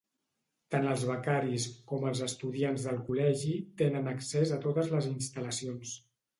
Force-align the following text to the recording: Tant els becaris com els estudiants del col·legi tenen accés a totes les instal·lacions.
Tant 0.75 0.87
els 0.93 1.03
becaris 1.09 1.67
com 1.91 2.07
els 2.13 2.23
estudiants 2.29 2.87
del 2.89 2.99
col·legi 3.11 3.55
tenen 3.85 4.13
accés 4.17 4.57
a 4.59 4.61
totes 4.67 4.93
les 4.99 5.13
instal·lacions. 5.15 5.97